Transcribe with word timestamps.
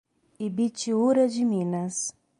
Ibitiúra 0.39 1.27
de 1.27 1.45
Minas 1.45 1.95